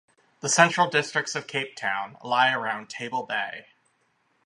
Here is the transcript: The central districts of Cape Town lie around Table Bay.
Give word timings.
The 0.39 0.49
central 0.49 0.89
districts 0.89 1.35
of 1.35 1.45
Cape 1.45 1.75
Town 1.75 2.17
lie 2.23 2.51
around 2.51 2.89
Table 2.89 3.21
Bay. 3.21 3.67